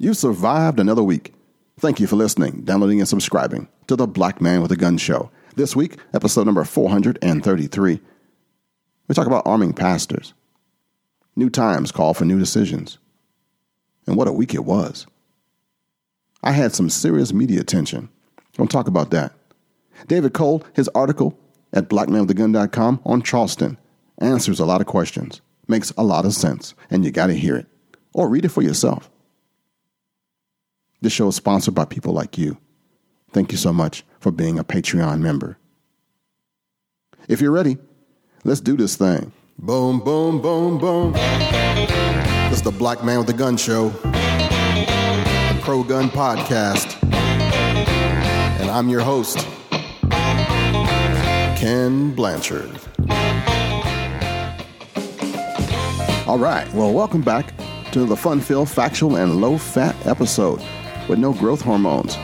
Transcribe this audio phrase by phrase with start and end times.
[0.00, 1.34] You survived another week.
[1.80, 5.28] Thank you for listening, downloading, and subscribing to the Black Man with a Gun Show.
[5.56, 8.00] This week, episode number 433,
[9.08, 10.34] we talk about arming pastors.
[11.34, 12.98] New times call for new decisions.
[14.06, 15.04] And what a week it was.
[16.44, 18.08] I had some serious media attention.
[18.56, 19.32] We'll talk about that.
[20.06, 21.36] David Cole, his article
[21.72, 23.76] at blackmanwiththegun.com on Charleston
[24.18, 27.56] answers a lot of questions, makes a lot of sense, and you got to hear
[27.56, 27.66] it
[28.12, 29.10] or read it for yourself.
[31.00, 32.58] This show is sponsored by people like you.
[33.30, 35.56] Thank you so much for being a Patreon member.
[37.28, 37.78] If you're ready,
[38.42, 39.30] let's do this thing.
[39.60, 41.12] Boom, boom, boom, boom.
[41.12, 47.00] This is the Black Man with the Gun Show, the Pro Gun Podcast.
[48.60, 49.38] And I'm your host,
[51.60, 52.72] Kenn Blanchard.
[56.26, 57.54] All right, well, welcome back
[57.92, 60.60] to the fun filled, factual, and low fat episode
[61.08, 62.16] with no growth hormones.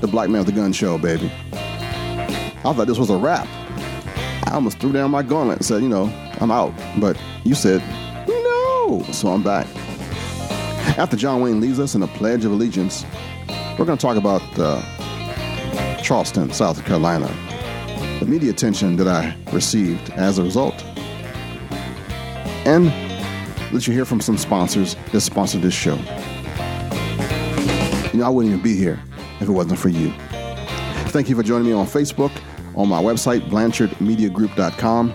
[0.00, 1.30] The Black Man with the Gun Show, baby.
[1.52, 3.46] I thought this was a wrap.
[4.46, 6.72] I almost threw down my gauntlet and said, you know, I'm out.
[6.98, 7.82] But you said,
[8.28, 9.02] no.
[9.12, 9.66] So I'm back.
[10.98, 13.04] After John Wayne leaves us in a Pledge of Allegiance,
[13.78, 14.80] we're going to talk about uh,
[16.02, 17.26] Charleston, South Carolina,
[18.20, 20.84] the media attention that I received as a result.
[22.64, 22.86] And
[23.72, 25.98] let you hear from some sponsors that sponsor this show.
[28.16, 28.98] You know, I wouldn't even be here
[29.40, 30.10] if it wasn't for you.
[31.10, 32.32] Thank you for joining me on Facebook,
[32.74, 35.12] on my website, BlanchardMediaGroup.com,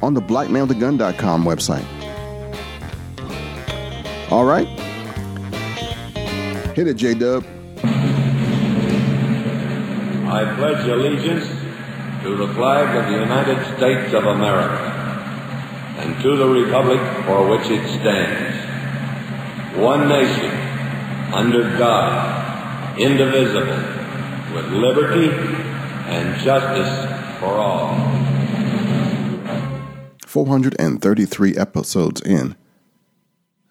[0.00, 1.84] on the BlackManWithTheGun.com website.
[4.30, 4.68] All right.
[6.76, 7.44] Hit it, J Dub.
[10.30, 11.48] I pledge allegiance
[12.22, 14.92] to the flag of the United States of America
[15.98, 20.52] and to the republic for which it stands, one nation,
[21.32, 22.43] under God,
[22.98, 23.76] indivisible,
[24.54, 25.30] with liberty
[26.06, 27.96] and justice for all.
[30.26, 32.56] 433 episodes in,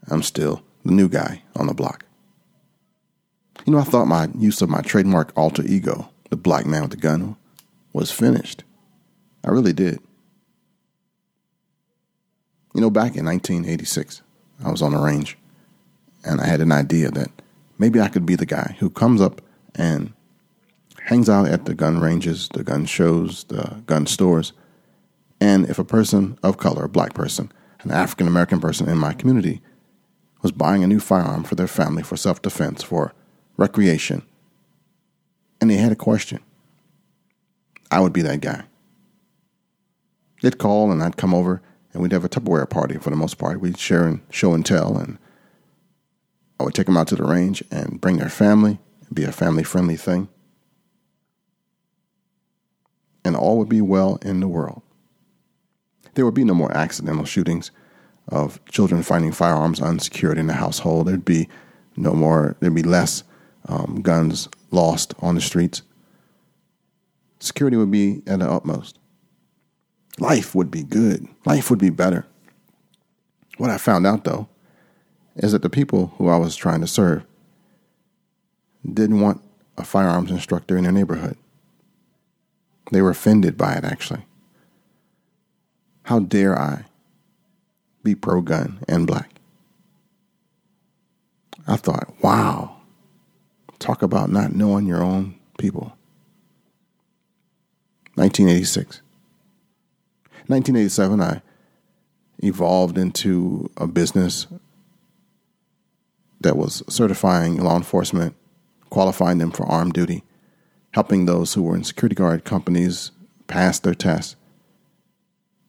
[0.10, 2.06] I'm still the new guy on the block.
[3.66, 6.92] You know, I thought my use of my trademark alter ego, the black man with
[6.92, 7.38] the gun,
[7.94, 8.64] was finished.
[9.44, 10.00] I really did.
[12.74, 14.22] You know, back in 1986,
[14.64, 15.38] I was on the range
[16.26, 17.30] and I had an idea that
[17.78, 19.42] maybe I could be the guy who comes up
[19.76, 20.14] and
[21.06, 24.54] hangs out at the gun ranges, the gun shows, the gun stores.
[25.42, 27.52] And if a person of color, a black person,
[27.82, 29.62] an African American person in my community
[30.42, 33.14] was buying a new firearm for their family for self defense, for
[33.58, 34.24] recreation,
[35.60, 36.40] and they had a question,
[37.92, 38.64] I would be that guy.
[40.42, 41.62] They'd call and I'd come over
[41.94, 43.62] and we'd have a Tupperware party for the most part.
[43.62, 45.18] We'd share and show and tell, and
[46.64, 48.80] I would take them out to the range and bring their family.
[49.14, 50.30] Be a family friendly thing.
[53.26, 54.82] And all would be well in the world.
[56.16, 57.72] There would be no more accidental shootings
[58.28, 61.08] of children finding firearms unsecured in the household.
[61.08, 61.48] There'd be
[61.96, 63.24] no more, there'd be less
[63.68, 65.84] um, guns lost on the streets.
[67.40, 68.98] Security would be at the utmost
[70.20, 71.28] life would be good.
[71.46, 72.26] Life would be better.
[73.58, 74.48] What I found out, though,
[75.36, 77.24] is that the people who I was trying to serve
[78.92, 79.42] didn't want
[79.78, 81.38] a firearms instructor in their neighborhood.
[82.92, 84.26] They were offended by it, actually.
[86.04, 86.86] How dare I
[88.04, 89.32] be pro gun and black?
[91.66, 92.76] I thought, wow,
[93.80, 95.96] talk about not knowing your own people.
[98.16, 99.02] 1986.
[100.48, 101.42] 1987, I
[102.40, 104.46] evolved into a business
[106.44, 108.36] that was certifying law enforcement,
[108.90, 110.24] qualifying them for armed duty,
[110.92, 113.12] helping those who were in security guard companies
[113.48, 114.36] pass their tests.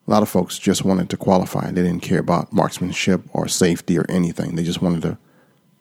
[0.07, 1.71] A lot of folks just wanted to qualify.
[1.71, 4.55] They didn't care about marksmanship or safety or anything.
[4.55, 5.17] They just wanted to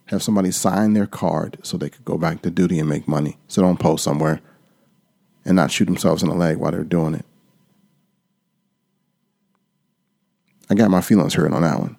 [0.07, 3.39] have somebody sign their card so they could go back to duty and make money,
[3.49, 4.41] sit on post somewhere,
[5.45, 7.27] and not shoot themselves in the leg while they're doing it.
[10.71, 11.97] I got my feelings hurt on that one.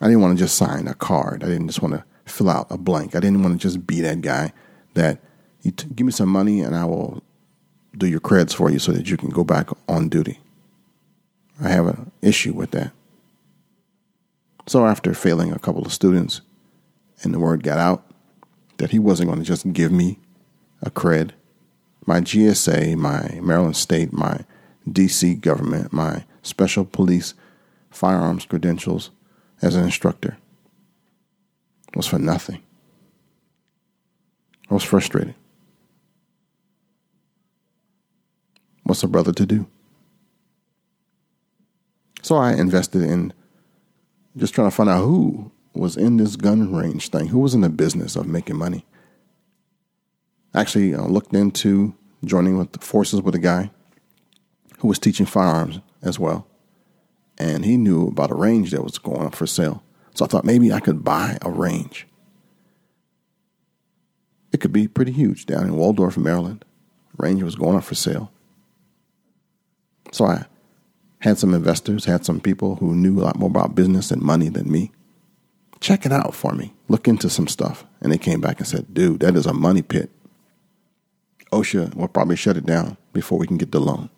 [0.00, 1.42] I didn't want to just sign a card.
[1.42, 3.14] I didn't just want to fill out a blank.
[3.14, 4.52] I didn't want to just be that guy
[4.94, 5.20] that
[5.62, 7.22] you t- give me some money and I will
[7.96, 10.38] do your creds for you so that you can go back on duty.
[11.62, 12.92] I have an issue with that.
[14.66, 16.42] So after failing a couple of students
[17.22, 18.04] and the word got out
[18.76, 20.18] that he wasn't going to just give me
[20.82, 21.30] a cred,
[22.04, 24.44] my GSA, my Maryland State, my
[24.88, 27.34] DC government, my special police
[27.90, 29.10] firearms credentials
[29.62, 30.36] as an instructor
[31.94, 32.62] was for nothing.
[34.70, 35.34] I was frustrated.
[38.82, 39.66] What's a brother to do?
[42.22, 43.32] So I invested in
[44.36, 47.60] just trying to find out who was in this gun range thing, who was in
[47.60, 48.84] the business of making money.
[50.54, 51.94] Actually, I looked into
[52.24, 53.70] joining with the forces with a guy
[54.78, 56.46] who was teaching firearms as well.
[57.38, 59.82] And he knew about a range that was going up for sale.
[60.14, 62.06] So I thought maybe I could buy a range.
[64.52, 66.64] It could be pretty huge down in Waldorf, Maryland.
[67.18, 68.32] Range was going up for sale.
[70.12, 70.46] So I
[71.18, 74.48] had some investors, had some people who knew a lot more about business and money
[74.48, 74.92] than me.
[75.80, 76.74] Check it out for me.
[76.88, 77.84] Look into some stuff.
[78.00, 80.10] And they came back and said, dude, that is a money pit.
[81.52, 84.08] OSHA will probably shut it down before we can get the loan.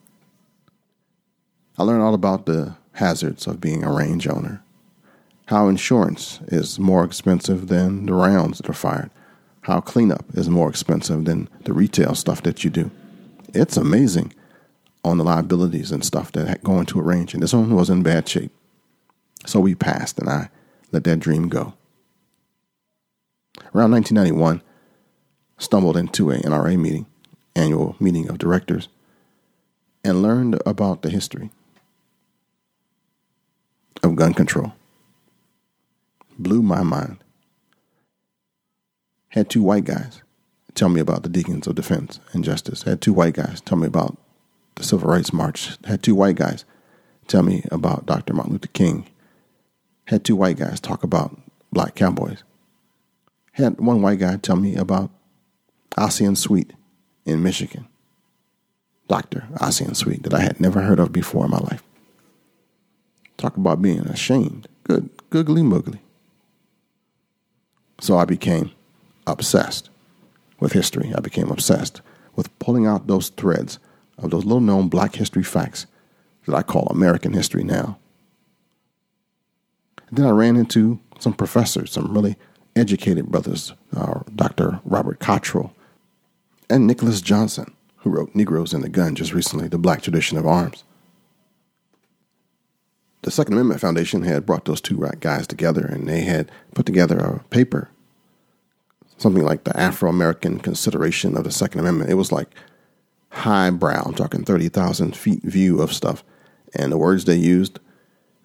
[1.76, 4.62] I learned all about the hazards of being a range owner,
[5.46, 9.10] how insurance is more expensive than the rounds that are fired,
[9.62, 12.90] how cleanup is more expensive than the retail stuff that you do.
[13.54, 14.34] It's amazing
[15.04, 17.34] on the liabilities and stuff that go into a range.
[17.34, 18.52] And this one was in bad shape.
[19.46, 20.50] So we passed, and I
[20.90, 21.74] let that dream go.
[23.74, 24.60] Around 1991,
[25.56, 27.06] stumbled into a NRA meeting,
[27.54, 28.88] annual meeting of directors,
[30.04, 31.50] and learned about the history
[34.02, 34.72] of gun control.
[36.38, 37.18] Blew my mind.
[39.30, 40.22] Had two white guys
[40.74, 42.84] tell me about the Deacons of Defense and Justice.
[42.84, 44.16] Had two white guys tell me about
[44.76, 45.76] the Civil Rights March.
[45.84, 46.64] Had two white guys
[47.26, 48.32] tell me about Dr.
[48.32, 49.08] Martin Luther King.
[50.06, 51.38] Had two white guys talk about
[51.72, 52.42] black cowboys.
[53.52, 55.10] Had one white guy tell me about
[55.96, 56.72] Ossian Sweet
[57.26, 57.88] in Michigan.
[59.08, 59.48] Dr.
[59.54, 61.82] Ossian Sweet that I had never heard of before in my life.
[63.38, 64.68] Talk about being ashamed.
[64.84, 66.00] Good, googly moogly.
[68.00, 68.72] So I became
[69.26, 69.88] obsessed
[70.60, 71.12] with history.
[71.16, 72.02] I became obsessed
[72.36, 73.78] with pulling out those threads
[74.18, 75.86] of those little known black history facts
[76.46, 77.98] that I call American history now.
[80.10, 82.36] Then I ran into some professors, some really
[82.74, 84.80] educated brothers, uh, Dr.
[84.84, 85.72] Robert Cottrol
[86.70, 90.46] and Nicholas Johnson, who wrote Negroes and the Gun just recently, The Black Tradition of
[90.46, 90.84] Arms.
[93.22, 97.18] The Second Amendment Foundation had brought those two guys together and they had put together
[97.18, 97.90] a paper,
[99.16, 102.10] something like the Afro American consideration of the Second Amendment.
[102.10, 102.48] It was like
[103.30, 106.22] highbrow, I'm talking 30,000 feet view of stuff.
[106.74, 107.80] And the words they used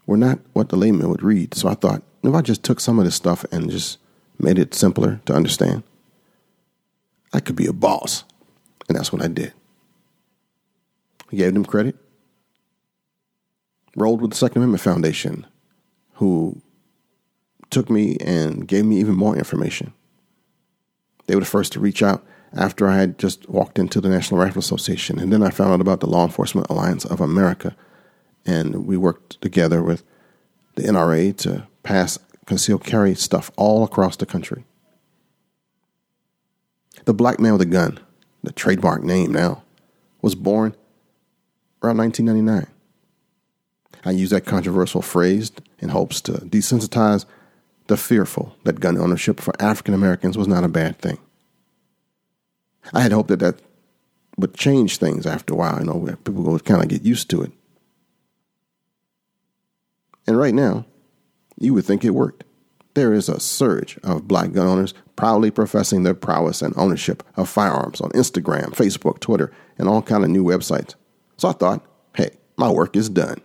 [0.05, 1.53] were not what the layman would read.
[1.53, 3.99] So I thought, if I just took some of this stuff and just
[4.39, 5.83] made it simpler to understand,
[7.31, 8.23] I could be a boss.
[8.87, 9.53] And that's what I did.
[11.31, 11.95] I gave them credit.
[13.95, 15.45] Rolled with the Second Amendment Foundation,
[16.13, 16.61] who
[17.69, 19.93] took me and gave me even more information.
[21.27, 22.25] They were the first to reach out
[22.55, 25.19] after I had just walked into the National Rifle Association.
[25.19, 27.75] And then I found out about the Law Enforcement Alliance of America.
[28.45, 30.03] And we worked together with
[30.75, 34.65] the NRA to pass concealed carry stuff all across the country.
[37.05, 37.99] The Black Man with a Gun,
[38.43, 39.63] the trademark name now,
[40.21, 40.75] was born
[41.81, 42.72] around 1999.
[44.05, 47.25] I use that controversial phrase in hopes to desensitize
[47.87, 51.19] the fearful that gun ownership for African Americans was not a bad thing.
[52.93, 53.61] I had hoped that that
[54.37, 55.79] would change things after a while.
[55.79, 57.51] You know, people would kind of get used to it.
[60.25, 60.85] And right now,
[61.59, 62.43] you would think it worked.
[62.93, 67.49] There is a surge of black gun owners proudly professing their prowess and ownership of
[67.49, 70.95] firearms on Instagram, Facebook, Twitter, and all kind of new websites.
[71.37, 73.41] So I thought, hey, my work is done.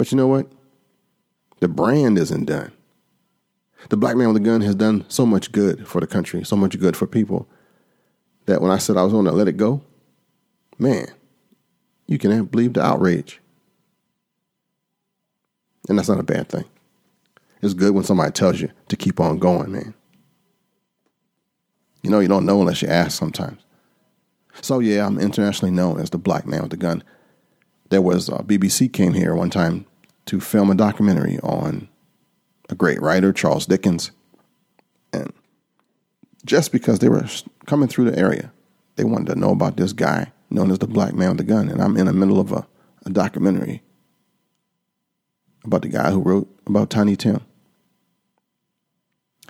[0.00, 0.46] But you know what?
[1.58, 2.72] The brand isn't done.
[3.90, 6.56] The black man with a gun has done so much good for the country, so
[6.56, 7.46] much good for people
[8.46, 9.82] that when I said I was going to let it go,
[10.78, 11.06] man,
[12.06, 13.42] you can't believe the outrage.
[15.86, 16.64] And that's not a bad thing.
[17.60, 19.92] It's good when somebody tells you to keep on going, man.
[22.00, 23.60] You know, you don't know unless you ask sometimes.
[24.62, 27.04] So, yeah, I'm internationally known as the black man with the gun.
[27.90, 29.84] There was uh, BBC came here one time
[30.26, 31.88] to film a documentary on
[32.68, 34.10] a great writer, Charles Dickens.
[35.12, 35.32] And
[36.44, 37.26] just because they were
[37.66, 38.52] coming through the area.
[38.96, 41.68] They wanted to know about this guy known as the black man with the gun.
[41.68, 42.66] And I'm in the middle of a,
[43.06, 43.82] a documentary
[45.64, 47.40] about the guy who wrote about Tiny Tim.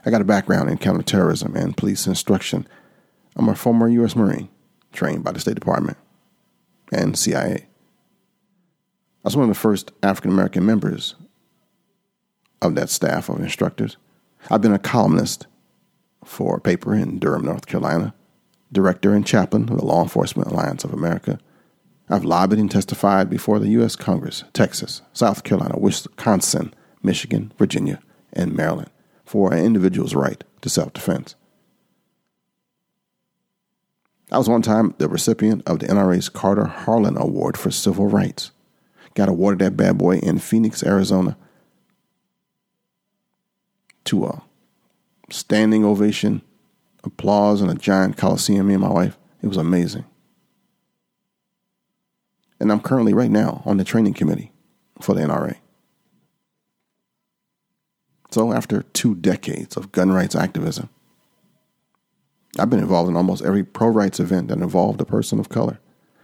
[0.04, 2.66] I got a background in counterterrorism and police instruction.
[3.36, 4.16] I'm a former U.S.
[4.16, 4.48] Marine
[4.92, 5.98] trained by the State Department
[6.92, 7.66] and CIA.
[9.22, 11.14] I was one of the first African American members
[12.62, 13.98] of that staff of instructors.
[14.50, 15.46] I've been a columnist
[16.24, 18.14] for a paper in Durham, North Carolina,
[18.72, 21.38] director and chaplain of the Law Enforcement Alliance of America.
[22.08, 23.94] I've lobbied and testified before the U.S.
[23.94, 26.72] Congress, Texas, South Carolina, Wisconsin,
[27.02, 28.00] Michigan, Virginia,
[28.32, 28.90] and Maryland
[29.24, 31.34] for an individual's right to self defense.
[34.32, 38.52] I was one time the recipient of the NRA's Carter Harlan Award for Civil Rights.
[39.14, 41.36] Got awarded that bad boy in Phoenix, Arizona,
[44.04, 44.42] to a
[45.30, 46.42] standing ovation,
[47.04, 48.68] applause, and a giant coliseum.
[48.68, 49.16] Me and my wife.
[49.42, 50.04] It was amazing.
[52.60, 54.52] And I'm currently, right now, on the training committee
[55.00, 55.56] for the NRA.
[58.30, 60.88] So, after two decades of gun rights activism,
[62.58, 65.80] I've been involved in almost every pro rights event that involved a person of color.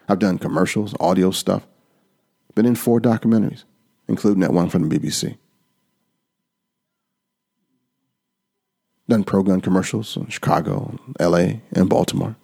[0.09, 1.67] I've done commercials, audio stuff,
[2.57, 3.63] been in four documentaries,
[4.09, 5.37] including that one from the BBC.
[9.09, 12.35] Done pro gun commercials in Chicago, LA, and Baltimore.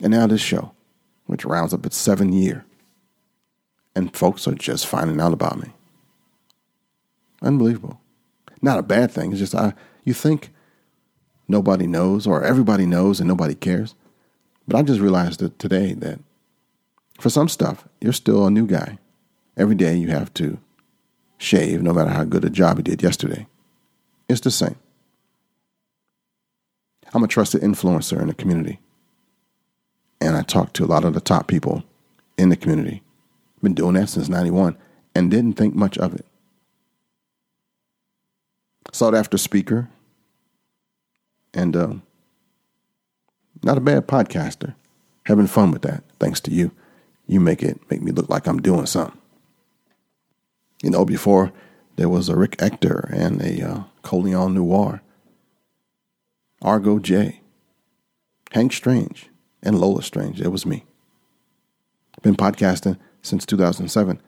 [0.00, 0.72] And now this show,
[1.26, 2.64] which rounds up its seventh year.
[3.94, 5.72] And folks are just finding out about me.
[7.42, 8.00] Unbelievable.
[8.62, 9.32] Not a bad thing.
[9.32, 10.50] It's just I you think
[11.48, 13.94] nobody knows or everybody knows and nobody cares.
[14.66, 16.20] But I just realized that today that
[17.18, 18.98] for some stuff, you're still a new guy.
[19.58, 20.58] Every day you have to
[21.36, 23.46] shave, no matter how good a job you did yesterday.
[24.28, 24.76] It's the same.
[27.12, 28.78] I'm a trusted influencer in the community.
[30.20, 31.82] And I talk to a lot of the top people
[32.36, 33.02] in the community.
[33.62, 34.76] Been doing that since 91
[35.14, 36.24] and didn't think much of it.
[38.92, 39.88] Sought after speaker,
[41.52, 41.94] and uh,
[43.62, 44.74] not a bad podcaster.
[45.26, 46.70] Having fun with that, thanks to you.
[47.26, 49.17] You make it make me look like I'm doing something.
[50.82, 51.52] You know, before
[51.96, 55.02] there was a Rick Ector and a uh, Colion Noir,
[56.62, 57.40] Argo J,
[58.52, 59.28] Hank Strange,
[59.62, 60.40] and Lola Strange.
[60.40, 60.84] It was me.
[62.22, 64.20] Been podcasting since 2007.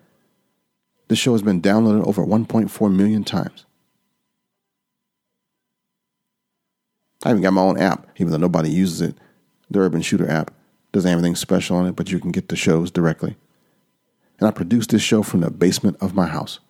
[1.08, 3.66] This show has been downloaded over 1.4 million times.
[7.24, 9.16] I even got my own app, even though nobody uses it.
[9.70, 10.52] The Urban Shooter app
[10.92, 13.36] doesn't have anything special on it, but you can get the shows directly.
[14.40, 16.60] And I produce this show from the basement of my house.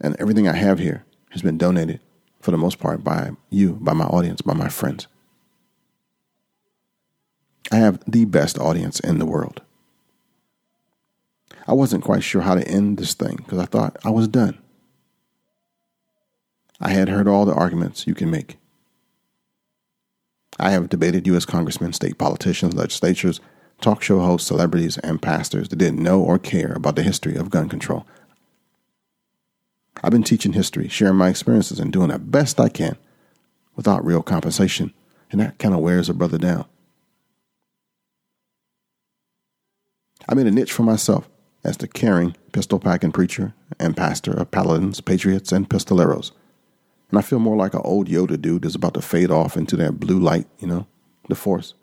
[0.00, 2.00] And everything I have here has been donated,
[2.40, 5.06] for the most part, by you, by my audience, by my friends.
[7.70, 9.62] I have the best audience in the world.
[11.66, 14.58] I wasn't quite sure how to end this thing because I thought I was done.
[16.80, 18.58] I had heard all the arguments you can make.
[20.58, 21.44] I have debated U.S.
[21.44, 23.40] congressmen, state politicians, legislatures,
[23.80, 27.50] talk show hosts, celebrities, and pastors that didn't know or care about the history of
[27.50, 28.06] gun control.
[30.02, 32.96] I've been teaching history, sharing my experiences, and doing the best I can
[33.76, 34.92] without real compensation,
[35.30, 36.64] and that kind of wears a brother down.
[40.28, 41.28] I made a niche for myself
[41.62, 46.32] as the caring pistol packing preacher and pastor of paladins, patriots, and pistoleros
[47.14, 49.76] and I feel more like an old Yoda dude that's about to fade off into
[49.76, 50.88] that blue light, you know,
[51.28, 51.74] the force.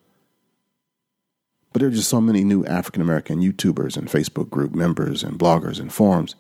[1.72, 5.40] But there are just so many new African American YouTubers and Facebook group members and
[5.40, 6.36] bloggers and forums.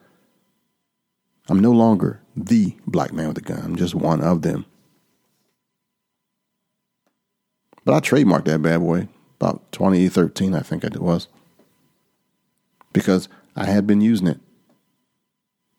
[1.50, 3.62] I'm no longer the black man with a gun.
[3.64, 4.66] I'm just one of them.
[7.84, 9.08] But I trademarked that bad boy
[9.40, 11.28] about 2013, I think it was,
[12.94, 14.40] because I had been using it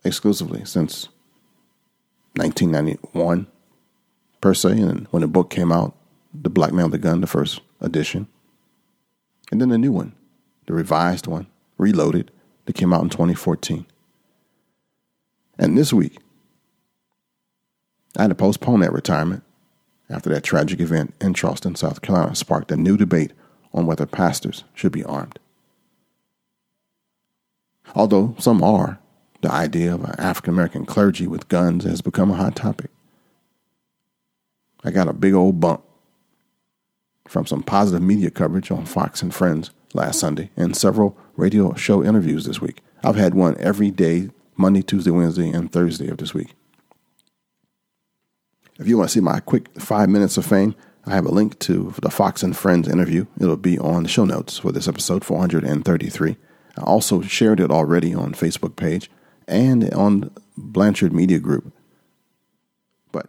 [0.04, 1.08] exclusively since
[2.34, 3.46] 1991
[4.40, 5.94] per se, and when the book came out,
[6.34, 8.26] The Black Man with a Gun, the first edition,
[9.52, 10.14] and then the new one,
[10.66, 12.30] the revised one, reloaded,
[12.64, 13.84] that came out in 2014.
[15.58, 16.18] And this week,
[18.16, 19.44] I had to postpone that retirement
[20.08, 23.32] after that tragic event in Charleston, South Carolina, sparked a new debate
[23.74, 25.38] on whether pastors should be armed.
[27.94, 29.00] Although some are,
[29.42, 32.90] the idea of an African American clergy with guns has become a hot topic.
[34.82, 35.84] I got a big old bump
[37.28, 42.02] from some positive media coverage on Fox and Friends last Sunday and several radio show
[42.02, 42.80] interviews this week.
[43.04, 46.54] I've had one every day, Monday, Tuesday, Wednesday, and Thursday of this week.
[48.78, 50.74] If you want to see my quick five minutes of fame,
[51.04, 53.26] I have a link to the Fox and Friends interview.
[53.40, 56.36] It'll be on the show notes for this episode 433.
[56.78, 59.10] I also shared it already on Facebook page
[59.48, 61.72] and on Blanchard Media Group.
[63.10, 63.26] But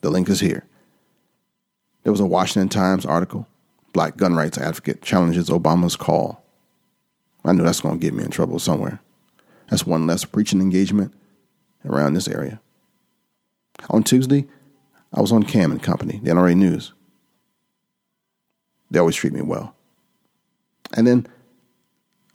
[0.00, 0.64] the link is here.
[2.04, 3.48] There was a Washington Times article
[3.94, 6.44] Black gun rights advocate challenges Obama's call.
[7.44, 9.00] I knew that's going to get me in trouble somewhere.
[9.70, 11.14] That's one less preaching engagement
[11.84, 12.60] around this area.
[13.90, 14.46] On Tuesday,
[15.12, 16.92] I was on Cam and Company, the NRA News.
[18.90, 19.76] They always treat me well.
[20.96, 21.26] And then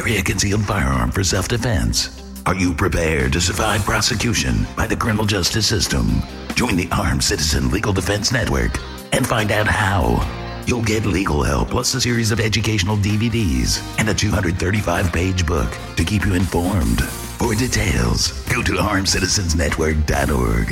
[0.09, 2.09] carry a concealed firearm for self defense?
[2.45, 6.23] Are you prepared to survive prosecution by the criminal justice system?
[6.55, 8.79] Join the Armed Citizen Legal Defense Network
[9.13, 10.25] and find out how.
[10.65, 15.71] You'll get legal help plus a series of educational DVDs and a 235 page book
[15.95, 17.03] to keep you informed.
[17.03, 20.67] For details, go to armedcitizensnetwork.org.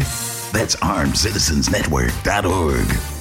[0.51, 3.16] That's armedcitizensnetwork.org.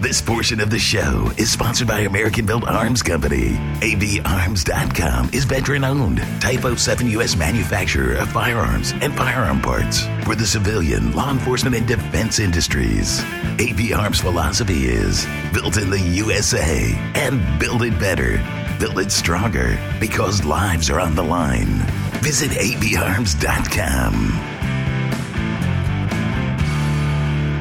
[0.00, 3.50] This portion of the show is sponsored by American Built Arms Company.
[3.80, 7.36] ABArms.com is veteran owned, Type 07 U.S.
[7.36, 13.22] manufacturer of firearms and firearm parts for the civilian, law enforcement, and defense industries.
[13.58, 18.42] AB Arms' philosophy is built in the USA and build it better,
[18.80, 21.84] build it stronger because lives are on the line.
[22.22, 24.14] Visit ABArms.com.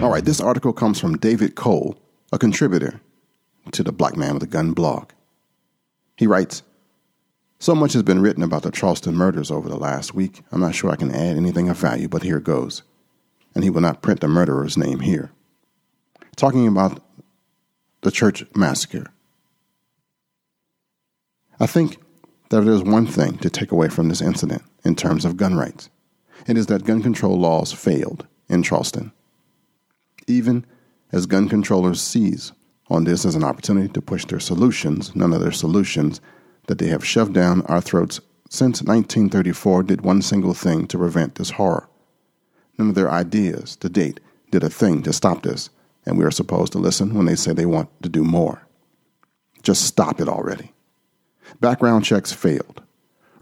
[0.02, 1.98] All right, this article comes from David Cole,
[2.32, 3.02] a contributor
[3.72, 5.12] to the Black Man with a Gun blog.
[6.18, 6.64] He writes
[7.60, 10.76] So much has been written about the Charleston murders over the last week, I'm not
[10.76, 12.84] sure I can add anything of value, but here goes.
[13.56, 15.32] And he will not print the murderer's name here.
[16.36, 17.02] Talking about
[18.02, 19.08] the church massacre.
[21.60, 21.98] I think
[22.50, 25.90] that there's one thing to take away from this incident in terms of gun rights.
[26.48, 29.12] It is that gun control laws failed in Charleston.
[30.28, 30.66] Even
[31.12, 32.52] as gun controllers seize
[32.90, 36.22] on this as an opportunity to push their solutions, none of their solutions
[36.68, 38.20] that they have shoved down our throats
[38.50, 41.88] since 1934 did one single thing to prevent this horror.
[42.78, 44.20] None of their ideas to date
[44.50, 45.70] did a thing to stop this,
[46.06, 48.68] and we are supposed to listen when they say they want to do more.
[49.62, 50.74] Just stop it already.
[51.60, 52.82] Background checks failed.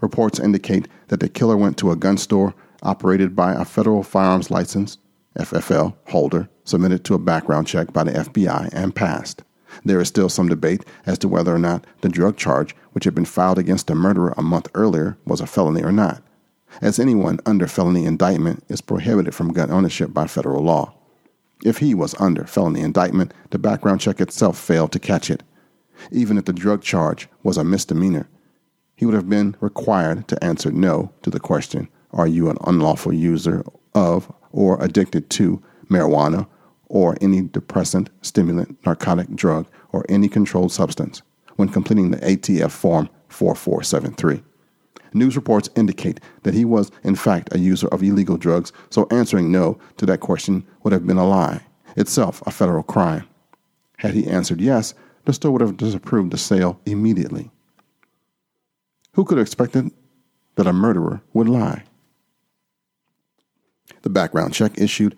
[0.00, 4.50] Reports indicate that the killer went to a gun store operated by a federal firearms
[4.50, 4.98] license,
[5.38, 9.42] FFL, holder, submitted to a background check by the FBI, and passed.
[9.84, 13.14] There is still some debate as to whether or not the drug charge, which had
[13.14, 16.22] been filed against the murderer a month earlier, was a felony or not,
[16.80, 20.94] as anyone under felony indictment is prohibited from gun ownership by federal law.
[21.64, 25.42] If he was under felony indictment, the background check itself failed to catch it.
[26.12, 28.28] Even if the drug charge was a misdemeanor,
[28.94, 33.12] he would have been required to answer no to the question Are you an unlawful
[33.12, 36.46] user of or addicted to marijuana
[36.88, 41.22] or any depressant, stimulant, narcotic drug, or any controlled substance
[41.56, 44.42] when completing the ATF Form 4473.
[45.14, 49.50] News reports indicate that he was, in fact, a user of illegal drugs, so answering
[49.50, 51.62] no to that question would have been a lie,
[51.96, 53.26] itself a federal crime.
[53.98, 57.50] Had he answered yes, the store would have disapproved the sale immediately.
[59.14, 59.90] Who could have expected
[60.54, 61.84] that a murderer would lie?
[64.02, 65.16] The background check issued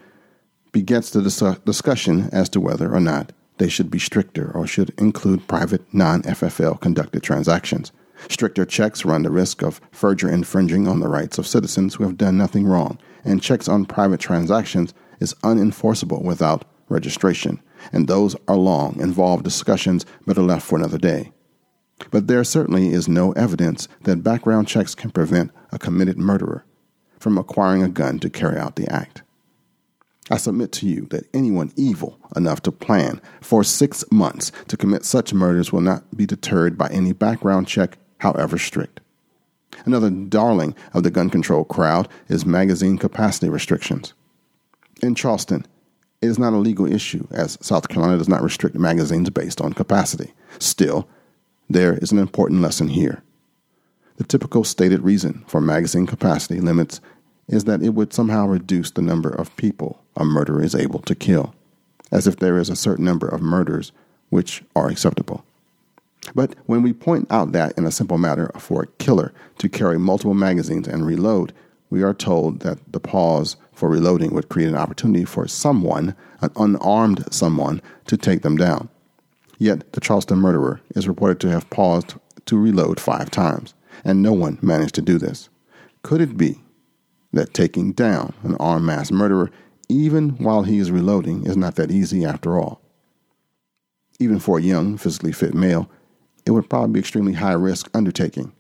[0.72, 4.90] begets the dis- discussion as to whether or not they should be stricter or should
[4.98, 7.92] include private non FFL conducted transactions.
[8.28, 12.16] Stricter checks run the risk of further infringing on the rights of citizens who have
[12.16, 17.60] done nothing wrong, and checks on private transactions is unenforceable without registration,
[17.92, 21.32] and those are long, involved discussions better left for another day.
[22.10, 26.64] But there certainly is no evidence that background checks can prevent a committed murderer
[27.18, 29.22] from acquiring a gun to carry out the act.
[30.30, 35.04] I submit to you that anyone evil enough to plan for six months to commit
[35.04, 39.00] such murders will not be deterred by any background check, however strict.
[39.84, 44.14] Another darling of the gun control crowd is magazine capacity restrictions.
[45.02, 45.66] In Charleston,
[46.22, 49.72] it is not a legal issue, as South Carolina does not restrict magazines based on
[49.72, 50.32] capacity.
[50.58, 51.08] Still,
[51.68, 53.22] there is an important lesson here.
[54.16, 57.00] The typical stated reason for magazine capacity limits
[57.48, 61.14] is that it would somehow reduce the number of people a murderer is able to
[61.14, 61.54] kill,
[62.10, 63.92] as if there is a certain number of murders
[64.28, 65.44] which are acceptable.
[66.34, 69.98] But when we point out that in a simple matter for a killer to carry
[69.98, 71.52] multiple magazines and reload,
[71.88, 76.50] we are told that the pause for reloading would create an opportunity for someone, an
[76.56, 78.88] unarmed someone, to take them down.
[79.58, 82.14] Yet the Charleston murderer is reported to have paused
[82.46, 85.48] to reload five times, and no one managed to do this.
[86.02, 86.60] Could it be
[87.32, 89.50] that taking down an armed mass murderer,
[89.90, 92.80] even while he is reloading, is not that easy after all?
[94.18, 95.90] Even for a young, physically fit male,
[96.46, 98.52] it would probably be extremely high risk undertaking.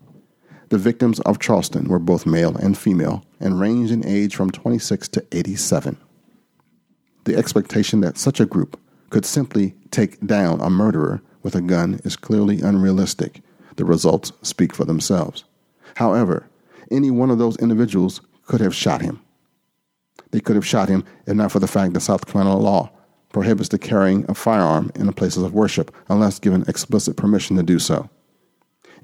[0.70, 5.08] The victims of Charleston were both male and female and ranged in age from 26
[5.08, 5.96] to 87.
[7.24, 8.78] The expectation that such a group
[9.10, 13.42] could simply take down a murderer with a gun is clearly unrealistic.
[13.76, 15.44] The results speak for themselves.
[15.96, 16.48] However,
[16.90, 19.20] any one of those individuals could have shot him.
[20.30, 22.90] They could have shot him if not for the fact that South Carolina law
[23.32, 27.78] prohibits the carrying of firearm in places of worship unless given explicit permission to do
[27.78, 28.08] so.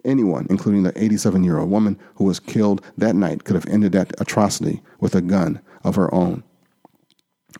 [0.04, 3.92] Anyone, including the 87 year old woman who was killed that night, could have ended
[3.92, 6.44] that atrocity with a gun of her own.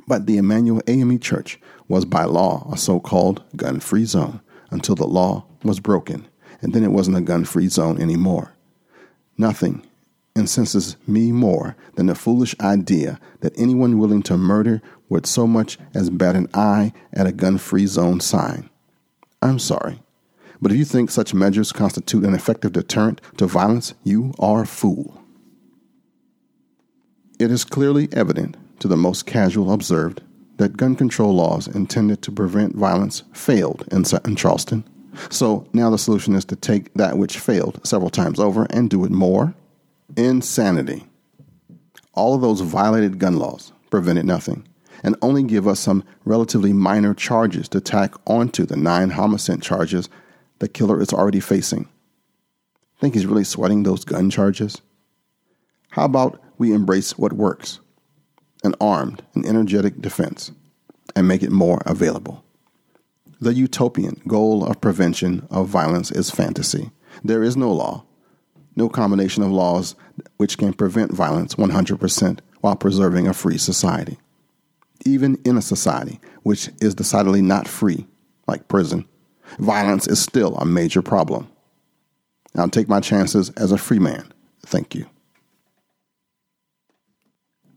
[0.06, 4.94] But the Emanuel AME Church was by law a so called gun free zone until
[4.94, 6.28] the law was broken,
[6.60, 8.52] and then it wasn't a gun free zone anymore.
[9.38, 9.85] Nothing
[10.36, 15.78] incenses me more than the foolish idea that anyone willing to murder would so much
[15.94, 18.70] as bat an eye at a gun free zone sign.
[19.42, 20.00] I'm sorry.
[20.60, 24.66] But if you think such measures constitute an effective deterrent to violence, you are a
[24.66, 25.22] fool.
[27.38, 30.22] It is clearly evident to the most casual observed
[30.56, 34.84] that gun control laws intended to prevent violence failed in, in Charleston.
[35.30, 39.04] So now the solution is to take that which failed several times over and do
[39.04, 39.54] it more.
[40.14, 41.04] Insanity.
[42.14, 44.66] All of those violated gun laws prevented nothing
[45.02, 50.08] and only give us some relatively minor charges to tack onto the nine homicide charges
[50.58, 51.88] the killer is already facing.
[52.98, 54.80] Think he's really sweating those gun charges?
[55.90, 57.80] How about we embrace what works
[58.64, 60.50] an armed and energetic defense
[61.14, 62.42] and make it more available?
[63.38, 66.90] The utopian goal of prevention of violence is fantasy.
[67.22, 68.05] There is no law,
[68.76, 69.96] no combination of laws
[70.36, 74.18] which can prevent violence 100% while preserving a free society.
[75.04, 78.06] Even in a society which is decidedly not free,
[78.46, 79.06] like prison,
[79.58, 81.48] Violence is still a major problem.
[82.54, 84.32] I'll take my chances as a free man.
[84.64, 85.06] Thank you.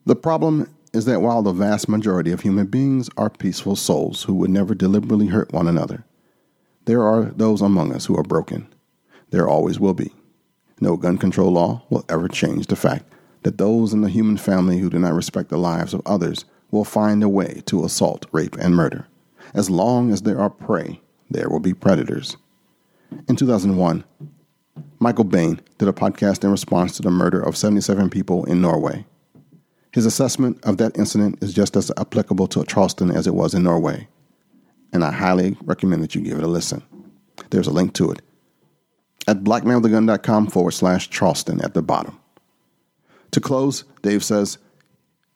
[0.05, 4.33] The problem is that while the vast majority of human beings are peaceful souls who
[4.35, 6.05] would never deliberately hurt one another,
[6.85, 8.67] there are those among us who are broken.
[9.29, 10.13] There always will be.
[10.81, 13.05] No gun control law will ever change the fact
[13.43, 16.85] that those in the human family who do not respect the lives of others will
[16.85, 19.07] find a way to assault, rape, and murder.
[19.53, 22.37] As long as there are prey, there will be predators.
[23.27, 24.03] In 2001,
[24.99, 29.05] Michael Bane did a podcast in response to the murder of 77 people in Norway.
[29.91, 33.63] His assessment of that incident is just as applicable to Charleston as it was in
[33.63, 34.07] Norway,
[34.93, 36.83] and I highly recommend that you give it a listen.
[37.49, 38.21] There's a link to it
[39.29, 42.19] at blackmanwiththegun.com forward slash Charleston at the bottom.
[43.29, 44.57] To close, Dave says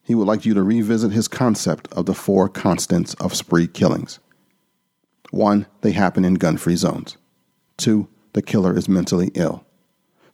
[0.01, 4.19] he would like you to revisit his concept of the four constants of spree killings.
[5.29, 7.17] One, they happen in gun free zones.
[7.77, 9.63] Two, the killer is mentally ill.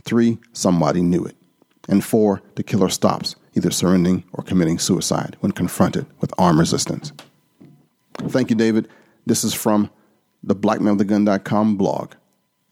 [0.03, 1.35] Three, somebody knew it.
[1.89, 7.11] And four, the killer stops, either surrendering or committing suicide when confronted with armed resistance.
[8.19, 8.87] Thank you, David.
[9.25, 9.89] This is from
[10.41, 12.13] the blackmanwiththegun.com blog,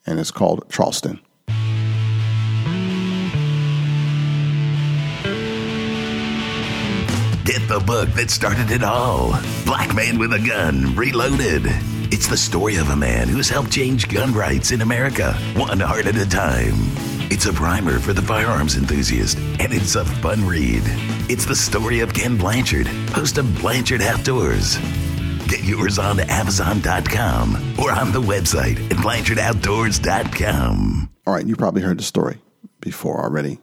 [0.08, 1.20] and it's called Charleston.
[7.44, 11.62] Get the book that started it all Black Man with a Gun Reloaded.
[12.10, 16.06] It's the story of a man who's helped change gun rights in America, one heart
[16.06, 16.74] at a time.
[17.30, 20.82] It's a primer for the firearms enthusiast, and it's a fun read.
[21.28, 24.78] It's the story of Kenn Blanchard, host of Blanchard Outdoors.
[25.48, 31.10] Get yours on Amazon.com or on the website at BlanchardOutdoors.com.
[31.26, 32.42] All right, you probably heard the story
[32.80, 33.58] before already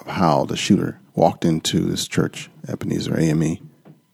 [0.00, 3.56] of how the shooter walked into this church, Ebenezer AME,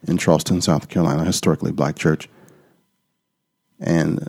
[0.07, 2.29] in Charleston, South Carolina, historically black church,
[3.81, 4.29] and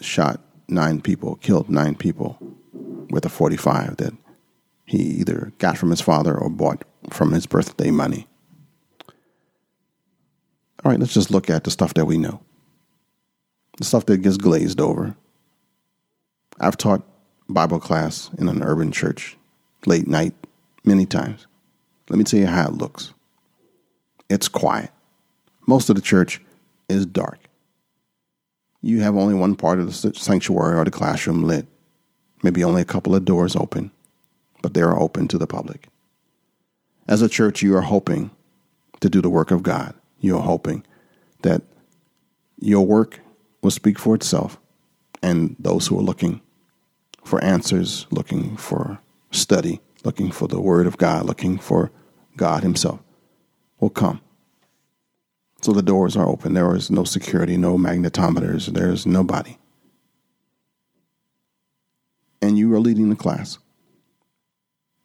[0.00, 2.38] shot nine people, killed nine people
[3.10, 4.14] with a 45 that
[4.84, 8.26] he either got from his father or bought from his birthday money.
[10.84, 12.40] All right, let's just look at the stuff that we know.
[13.78, 15.16] The stuff that gets glazed over.
[16.58, 17.02] I've taught
[17.48, 19.36] Bible class in an urban church
[19.86, 20.34] late night
[20.84, 21.46] many times.
[22.08, 23.14] Let me tell you how it looks.
[24.28, 24.90] It's quiet.
[25.66, 26.40] Most of the church
[26.88, 27.38] is dark.
[28.80, 31.66] You have only one part of the sanctuary or the classroom lit,
[32.42, 33.92] maybe only a couple of doors open,
[34.62, 35.86] but they are open to the public.
[37.06, 38.32] As a church, you are hoping
[39.00, 39.94] to do the work of God.
[40.22, 40.86] You are hoping
[41.42, 41.62] that
[42.58, 43.20] your work
[43.60, 44.58] will speak for itself,
[45.20, 46.40] and those who are looking
[47.24, 49.00] for answers, looking for
[49.32, 51.90] study, looking for the Word of God, looking for
[52.36, 53.00] God Himself,
[53.80, 54.20] will come.
[55.60, 56.54] So the doors are open.
[56.54, 59.58] There is no security, no magnetometers, there's nobody.
[62.40, 63.58] And you are leading the class.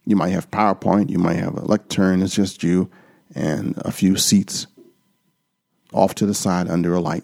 [0.05, 2.89] You might have PowerPoint, you might have a lectern, it's just you
[3.33, 4.67] and a few seats
[5.93, 7.23] off to the side under a light.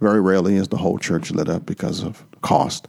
[0.00, 2.88] Very rarely is the whole church lit up because of cost.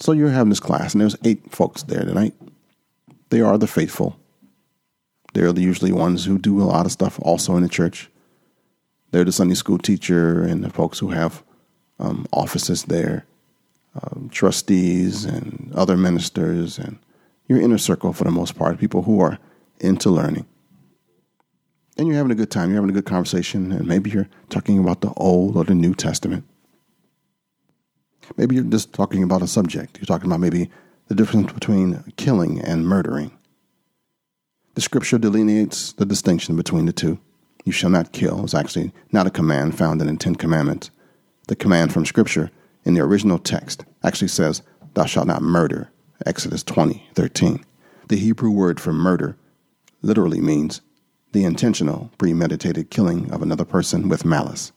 [0.00, 2.34] So you're having this class, and there's eight folks there tonight.
[3.30, 4.18] They are the faithful.
[5.34, 8.08] They're the usually ones who do a lot of stuff also in the church.
[9.10, 11.42] They're the Sunday school teacher and the folks who have
[11.98, 13.26] um, offices there,
[14.00, 16.98] um, trustees and other ministers, and
[17.48, 19.38] your inner circle for the most part, people who are
[19.80, 20.46] into learning.
[21.98, 22.70] And you're having a good time.
[22.70, 25.94] You're having a good conversation, and maybe you're talking about the Old or the New
[25.94, 26.44] Testament.
[28.36, 29.98] Maybe you're just talking about a subject.
[29.98, 30.70] You're talking about maybe
[31.08, 33.36] the difference between killing and murdering.
[34.74, 37.18] The scripture delineates the distinction between the two.
[37.64, 40.90] You shall not kill is actually not a command found in the Ten Commandments.
[41.48, 42.50] The command from scripture
[42.84, 44.62] in the original text actually says,
[44.94, 45.90] Thou shalt not murder,
[46.24, 47.64] Exodus 20, 13.
[48.08, 49.36] The Hebrew word for murder
[50.00, 50.80] literally means
[51.32, 54.72] the intentional, premeditated killing of another person with malice.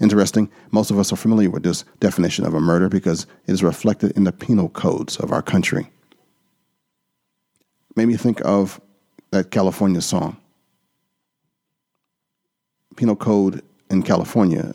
[0.00, 3.62] Interesting, most of us are familiar with this definition of a murder because it is
[3.62, 5.90] reflected in the penal codes of our country.
[7.96, 8.80] Made me think of
[9.30, 10.36] that California song.
[12.96, 14.72] Penal Code in California,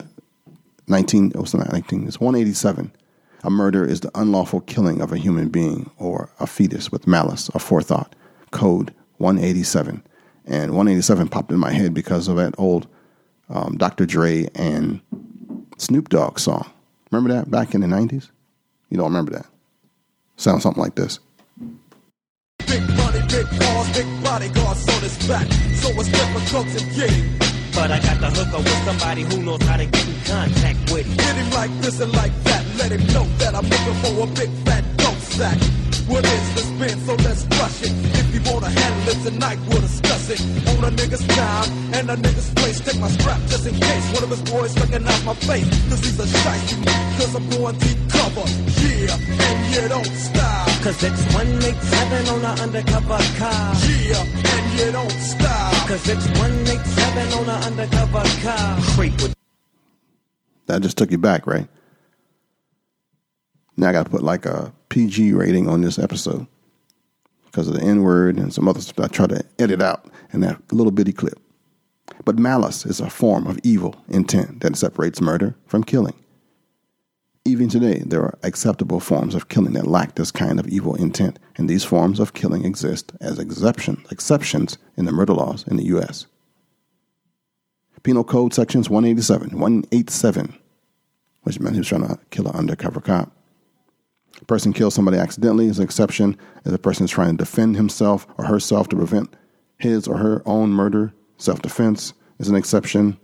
[0.88, 2.92] 19, oh, it's not 19, it's 187.
[3.44, 7.50] A murder is the unlawful killing of a human being or a fetus with malice
[7.54, 8.16] or forethought.
[8.52, 10.04] Code 187.
[10.46, 12.88] And 187 popped in my head because of that old
[13.50, 14.06] um, Dr.
[14.06, 15.02] Dre and
[15.78, 16.70] Snoop Dogg song.
[17.12, 18.30] Remember that back in the 90s?
[18.90, 19.48] You don't remember that?
[20.38, 21.20] Sounds something like this.
[22.68, 25.48] Big money, big cars, big bodyguards on his back.
[25.76, 27.40] So it's different cooks and game.
[27.74, 31.06] But I got the hooker with somebody who knows how to get in contact with
[31.06, 31.18] him.
[31.18, 32.66] Get him like this and like that.
[32.78, 35.85] Let him know that I'm looking for a big fat dope sack.
[36.08, 37.00] What is the spin?
[37.06, 37.94] So let's rush it.
[38.20, 40.42] If you wanna handle it tonight, we'll discuss it.
[40.70, 42.80] On a nigga's time and a nigga's place.
[42.80, 45.70] Take my strap just in case one of his boys recognize my face.
[45.90, 46.86] Cause he's a shiesty,
[47.18, 48.46] cause I'm going deep cover.
[48.86, 50.68] Yeah, and you don't stop.
[50.86, 53.76] Cause it's 187 on an undercover car.
[54.06, 55.88] Yeah, and you don't stop.
[55.88, 58.78] Cause it's 187 on an undercover car.
[58.96, 59.36] Creep with
[60.68, 61.68] that just took you back, right?
[63.78, 66.48] Now I got to put like a PG rating on this episode
[67.46, 70.42] because of the N word and some other stuff I try to edit out in
[70.42, 71.40] that little bitty clip.
[72.24, 76.16] But malice is a form of evil intent that separates murder from killing.
[77.44, 81.38] Even today, there are acceptable forms of killing that lack this kind of evil intent,
[81.58, 85.86] and these forms of killing exist as exception, exceptions in the murder laws in the
[85.86, 86.26] U.S.
[88.06, 90.56] Penal Code Sections 187, 187,
[91.42, 93.35] which meant he was trying to kill an undercover cop.
[94.46, 97.78] A person kills somebody accidentally is an exception if the person is trying to defend
[97.78, 99.36] himself or herself to prevent
[99.80, 101.12] his or her own murder.
[101.40, 103.18] Self defense is an exception.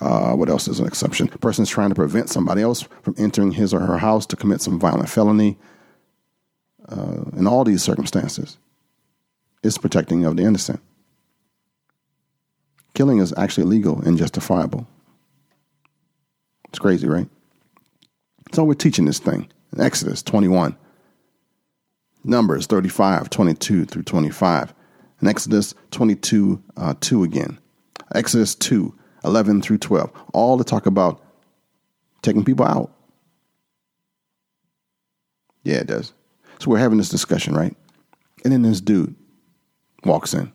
[0.00, 1.30] Uh, what else is an exception?
[1.32, 4.34] A person is trying to prevent somebody else from entering his or her house to
[4.34, 5.56] commit some violent felony.
[6.88, 8.58] Uh, in all these circumstances,
[9.62, 10.80] it's protecting of the innocent.
[12.94, 14.88] Killing is actually legal and justifiable.
[16.70, 17.28] It's crazy, right?
[18.52, 19.48] So we're teaching this thing.
[19.72, 20.76] In Exodus 21,
[22.24, 24.74] Numbers 35, 22 through 25,
[25.20, 27.58] and Exodus 22, uh, 2 again.
[28.14, 31.24] Exodus 2, 11 through 12, all to talk about
[32.22, 32.92] taking people out.
[35.62, 36.12] Yeah, it does.
[36.58, 37.76] So we're having this discussion, right?
[38.44, 39.14] And then this dude
[40.04, 40.52] walks in.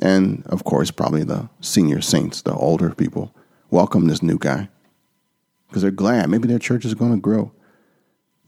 [0.00, 3.34] And of course, probably the senior saints, the older people,
[3.70, 4.68] welcome this new guy
[5.68, 6.28] because they're glad.
[6.28, 7.52] Maybe their church is going to grow.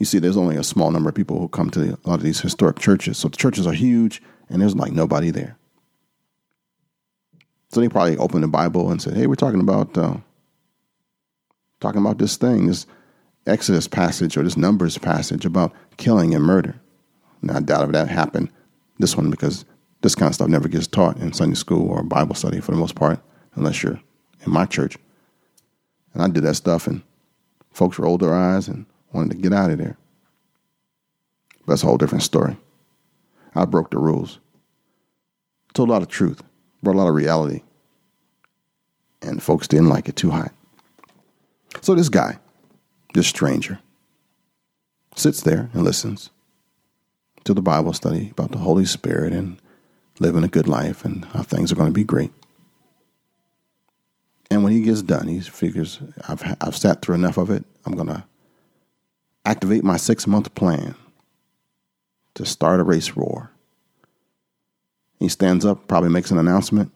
[0.04, 2.22] You see, there's only a small number of people who come to a lot of
[2.22, 3.16] these historic churches.
[3.16, 5.56] So the churches are huge and there's like nobody there.
[7.70, 10.18] So they probably opened the Bible and said, "Hey, we're talking about uh,
[11.80, 12.84] talking about this thing, this
[13.46, 16.78] Exodus passage or this Numbers passage about killing and murder."
[17.40, 18.50] Now, I doubt if that happened
[18.98, 19.64] this one because
[20.02, 22.76] this kind of stuff never gets taught in Sunday school or Bible study for the
[22.76, 23.20] most part,
[23.54, 24.02] unless you're
[24.44, 24.98] in my church.
[26.12, 27.00] And I did that stuff, and
[27.72, 29.96] folks rolled their eyes and wanted to get out of there.
[31.60, 32.56] But that's a whole different story.
[33.54, 34.40] I broke the rules,
[35.72, 36.42] told a lot of truth,
[36.82, 37.62] brought a lot of reality,
[39.22, 40.52] and folks didn't like it too hot.
[41.80, 42.38] So this guy,
[43.14, 43.78] this stranger,
[45.14, 46.30] sits there and listens
[47.44, 49.58] to the Bible study about the Holy Spirit and
[50.18, 52.32] living a good life and how things are going to be great.
[54.50, 57.64] And when he gets done, he figures, I've, I've sat through enough of it.
[57.84, 58.24] I'm going to
[59.44, 60.94] activate my six month plan
[62.34, 63.50] to start a race war.
[65.18, 66.92] He stands up, probably makes an announcement,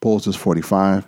[0.00, 1.06] pulls his 45.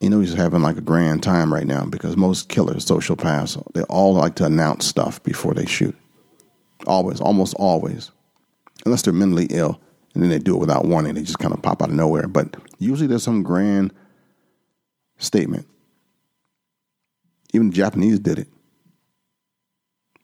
[0.00, 3.72] You know he's having like a grand time right now because most killers, social sociopaths,
[3.72, 5.96] they all like to announce stuff before they shoot.
[6.86, 8.10] Always, almost always.
[8.84, 9.80] Unless they're mentally ill
[10.16, 11.14] and then they do it without warning.
[11.14, 12.26] They just kind of pop out of nowhere.
[12.26, 13.92] But usually there's some grand
[15.18, 15.66] statement.
[17.52, 18.48] Even the Japanese did it.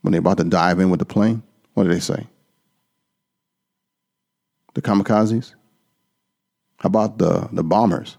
[0.00, 1.42] When they're about to dive in with the plane,
[1.74, 2.26] what do they say?
[4.74, 5.54] The kamikazes?
[6.78, 8.16] How about the, the bombers?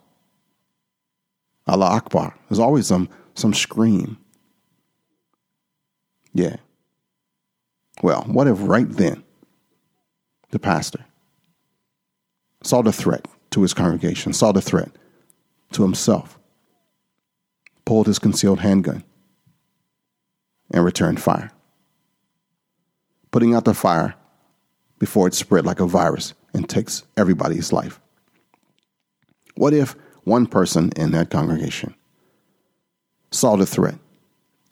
[1.68, 2.36] Allah Akbar.
[2.50, 4.18] There's always some some scream.
[6.34, 6.58] Yeah.
[8.02, 9.24] Well, what if right then
[10.52, 11.06] the pastor
[12.64, 14.92] saw the threat to his congregation, saw the threat
[15.72, 16.40] to himself,
[17.86, 19.04] pulled his concealed handgun,
[20.72, 21.52] and returned fire,
[23.32, 24.16] putting out the fire
[25.00, 28.00] before it spread like a virus and takes everybody's life.
[29.56, 31.96] What if one person in that congregation
[33.32, 33.96] saw the threat,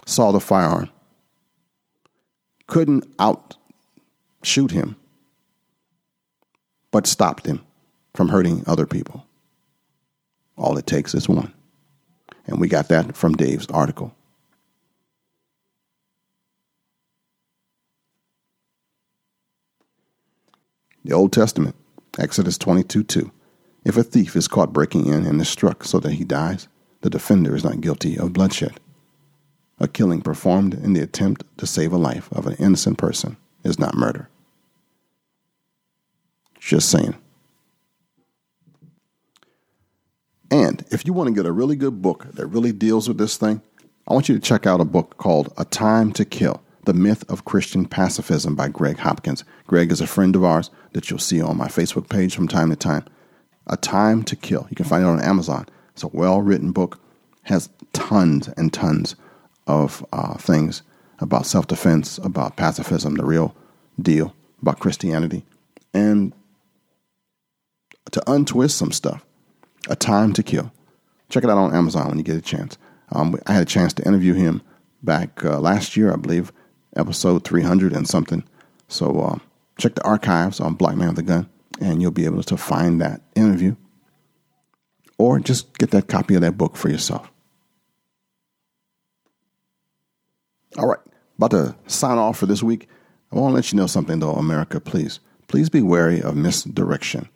[0.06, 0.90] saw the firearm,
[2.68, 4.96] couldn't outshoot him,
[6.92, 7.62] but stopped him
[8.14, 9.26] from hurting other people.
[10.58, 11.54] All it takes is one.
[12.46, 14.14] And we got that from Dave's article.
[21.04, 21.76] The Old Testament,
[22.20, 23.32] Exodus 22 2.
[23.84, 26.68] If a thief is caught breaking in and is struck so that he dies,
[27.02, 28.80] the defender is not guilty of bloodshed.
[29.80, 33.80] A killing performed in the attempt to save a life of an innocent person is
[33.80, 34.30] not murder.
[36.60, 37.16] Just saying.
[40.52, 43.38] And if you want to get a really good book that really deals with this
[43.38, 43.62] thing,
[44.06, 47.24] I want you to check out a book called A Time to Kill The Myth
[47.30, 49.46] of Christian Pacifism by Greg Hopkins.
[49.66, 52.70] Greg is a friend of ours that you'll see on my Facebook page from time
[52.70, 53.06] to time.
[53.68, 54.68] A Time to Kill.
[54.70, 55.68] You can find it on Amazon.
[55.94, 57.00] It's a well written book,
[57.44, 59.16] has tons and tons
[59.68, 60.82] of uh, things
[61.20, 63.56] about self defense, about pacifism, the real
[64.02, 65.46] deal, about Christianity,
[65.94, 66.34] and
[68.12, 69.24] to untwist some stuff.
[69.90, 70.72] A Time to Kill.
[71.30, 72.78] Check it out on Amazon when you get a chance.
[73.12, 74.62] Um, I had a chance to interview him
[75.04, 76.52] back uh, last year, I believe,
[76.96, 78.44] episode 300 and something.
[78.88, 79.40] So uh,
[79.78, 83.02] check the archives on Black Man with a Gun, and you'll be able to find
[83.02, 83.76] that interview.
[85.18, 87.32] Or just get that copy of that book for yourself.
[90.78, 91.00] All right,
[91.38, 92.88] about to sign off for this week.
[93.32, 95.20] I want to let you know something, though, America, please.
[95.48, 97.30] Please be wary of misdirection.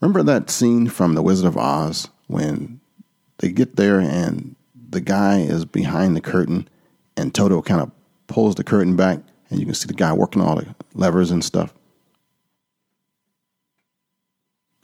[0.00, 2.80] Remember that scene from The Wizard of Oz when
[3.38, 4.54] they get there and
[4.90, 6.68] the guy is behind the curtain
[7.16, 7.90] and Toto kind of
[8.26, 9.20] pulls the curtain back
[9.50, 11.72] and you can see the guy working all the levers and stuff?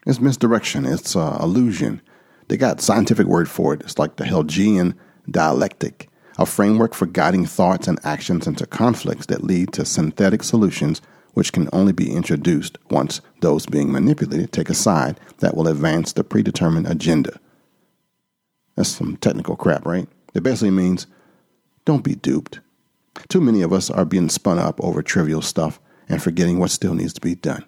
[0.06, 2.00] It's misdirection, it's uh, illusion.
[2.48, 3.82] They got scientific word for it.
[3.82, 4.98] It's like the Hegelian
[5.30, 6.08] dialectic,
[6.38, 11.02] a framework for guiding thoughts and actions into conflicts that lead to synthetic solutions
[11.34, 16.12] which can only be introduced once those being manipulated take a side that will advance
[16.12, 17.38] the predetermined agenda.
[18.76, 20.08] That's some technical crap, right?
[20.34, 21.06] It basically means
[21.84, 22.60] don't be duped.
[23.28, 26.94] Too many of us are being spun up over trivial stuff and forgetting what still
[26.94, 27.64] needs to be done.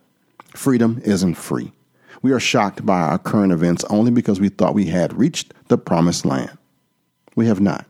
[0.55, 1.73] Freedom isn't free.
[2.23, 5.79] We are shocked by our current events only because we thought we had reached the
[5.79, 6.57] promised land.
[7.35, 7.87] We have not.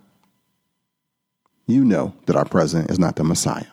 [1.67, 3.67] You know that our president is not the Messiah.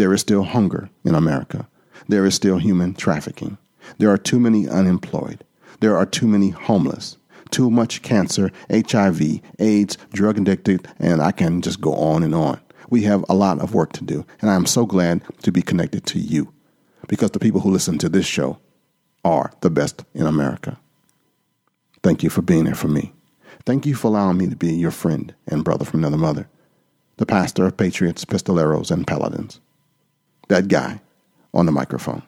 [0.00, 1.68] There is still hunger in America.
[2.08, 3.58] There is still human trafficking.
[3.98, 5.44] There are too many unemployed.
[5.80, 7.18] There are too many homeless.
[7.50, 12.58] Too much cancer, HIV, AIDS, drug addicted, and I can just go on and on.
[12.88, 15.60] We have a lot of work to do, and I am so glad to be
[15.60, 16.50] connected to you
[17.06, 18.58] because the people who listen to this show
[19.22, 20.78] are the best in America.
[22.02, 23.12] Thank you for being there for me.
[23.66, 26.48] Thank you for allowing me to be your friend and brother from another mother,
[27.18, 29.60] the pastor of patriots, pistoleros, and paladins
[30.50, 31.00] that guy
[31.54, 32.22] on the microphone.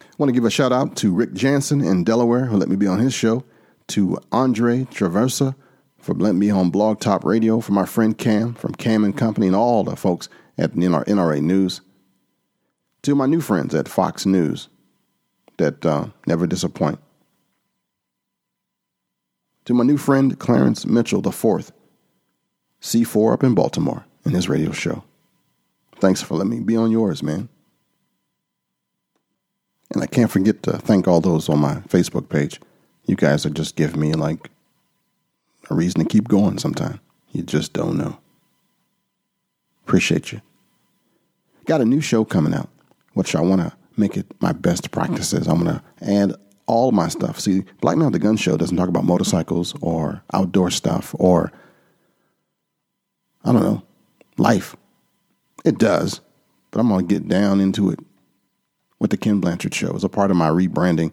[0.00, 2.76] I want to give a shout out to Rick Jensen in Delaware, who let me
[2.76, 3.44] be on his show,
[3.88, 5.54] to Andre Traversa
[5.98, 9.46] for letting me on Blog Talk Radio, for my friend Cam from Cam and Company,
[9.46, 11.80] and all the folks at NRA News,
[13.02, 14.68] to my new friends at Fox News
[15.58, 16.98] that uh, never disappoint,
[19.66, 21.72] to my new friend Clarence Mitchell IV,
[22.80, 25.04] C4 up in Baltimore, in his radio show.
[26.00, 27.48] Thanks for letting me be on yours, man.
[29.92, 32.60] And I can't forget to thank all those on my Facebook page.
[33.04, 34.50] You guys are just giving me like
[35.68, 37.00] a reason to keep going sometime.
[37.32, 38.18] You just don't know.
[39.84, 40.40] Appreciate you.
[41.66, 42.70] Got a new show coming out,
[43.14, 45.46] which I want to make it my best practices.
[45.46, 46.34] I'm going to add
[46.66, 47.38] all my stuff.
[47.38, 51.52] See, Black Man the Gun Show doesn't talk about motorcycles or outdoor stuff or,
[53.44, 53.82] I don't know,
[54.38, 54.76] life.
[55.64, 56.20] It does,
[56.70, 58.00] but I'm going to get down into it
[58.98, 61.12] with the Kenn Blanchard show as a part of my rebranding,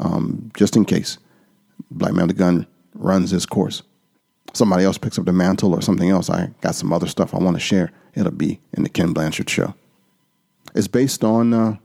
[0.00, 1.18] um, just in case
[1.90, 3.82] Black Man the Gun runs his course.
[4.54, 6.30] Somebody else picks up the mantle or something else.
[6.30, 7.92] I got some other stuff I want to share.
[8.14, 9.74] It'll be in the Kenn Blanchard show.
[10.74, 11.76] It's based on, uh,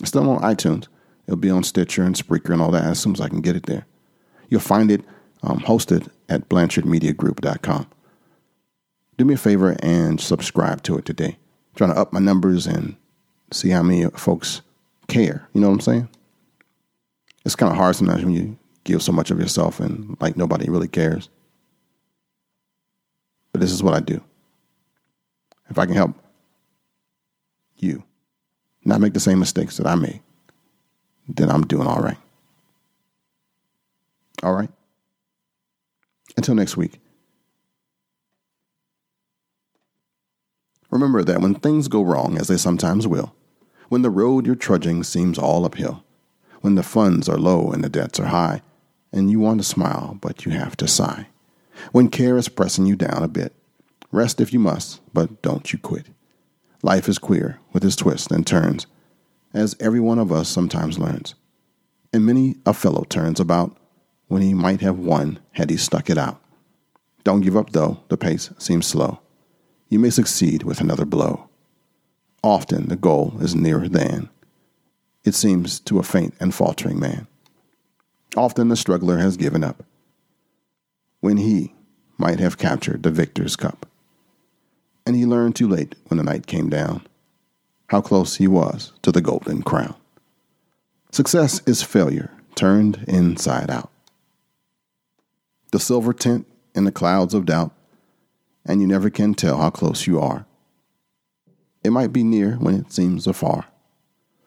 [0.00, 0.88] it's still on iTunes.
[1.26, 3.56] It'll be on Stitcher and Spreaker and all that as soon as I can get
[3.56, 3.86] it there.
[4.48, 5.02] You'll find it
[5.42, 7.86] um, hosted at BlanchardMediaGroup.com
[9.22, 11.36] do me a favor and subscribe to it today.
[11.36, 12.96] I'm trying to up my numbers and
[13.52, 14.62] see how many folks
[15.06, 15.48] care.
[15.52, 16.08] You know what I'm saying?
[17.44, 20.68] It's kind of hard sometimes when you give so much of yourself and like nobody
[20.68, 21.28] really cares.
[23.52, 24.20] But this is what I do.
[25.70, 26.16] If I can help
[27.76, 28.02] you
[28.84, 30.20] not make the same mistakes that I made,
[31.28, 32.18] then I'm doing all right.
[34.42, 34.70] All right?
[36.36, 37.01] Until next week.
[40.92, 43.34] Remember that when things go wrong, as they sometimes will,
[43.88, 46.04] when the road you're trudging seems all uphill,
[46.60, 48.60] when the funds are low and the debts are high,
[49.10, 51.28] and you want to smile, but you have to sigh,
[51.92, 53.54] when care is pressing you down a bit,
[54.12, 56.08] rest if you must, but don't you quit.
[56.82, 58.86] Life is queer with its twists and turns,
[59.54, 61.34] as every one of us sometimes learns.
[62.12, 63.78] And many a fellow turns about
[64.28, 66.38] when he might have won had he stuck it out.
[67.24, 69.22] Don't give up, though, the pace seems slow
[69.92, 71.50] you may succeed with another blow.
[72.42, 74.30] Often the goal is nearer than
[75.22, 77.26] it seems to a faint and faltering man.
[78.34, 79.84] Often the struggler has given up
[81.20, 81.74] when he
[82.16, 83.84] might have captured the victor's cup.
[85.04, 87.06] And he learned too late when the night came down
[87.88, 89.94] how close he was to the golden crown.
[91.10, 93.90] Success is failure turned inside out.
[95.70, 97.72] The silver tint in the clouds of doubt
[98.64, 100.46] and you never can tell how close you are.
[101.84, 103.66] It might be near when it seems afar.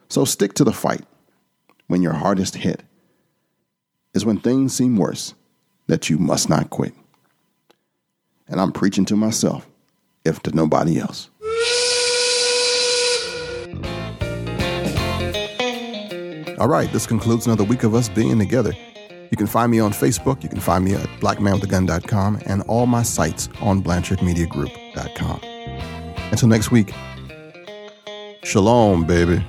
[0.08, 1.04] So stick to the fight
[1.88, 2.84] when your hardest hit
[4.14, 5.34] is when things seem worse
[5.88, 6.94] that you must not quit.
[8.48, 9.68] And I'm preaching to myself,
[10.24, 11.30] if to nobody else.
[16.58, 18.74] All right, this concludes another week of us being together.
[19.36, 20.44] You can find me on Facebook.
[20.44, 25.40] You can find me at blackmanwithagun.com and all my sites on blanchardmediagroup.com.
[26.32, 26.94] Until next week,
[28.46, 29.44] shalom, baby.